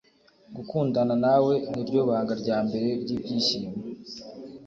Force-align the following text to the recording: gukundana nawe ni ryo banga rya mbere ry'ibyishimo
gukundana 0.55 1.15
nawe 1.25 1.53
ni 1.73 1.83
ryo 1.87 2.01
banga 2.09 2.33
rya 2.41 2.57
mbere 2.67 2.87
ry'ibyishimo 3.01 3.71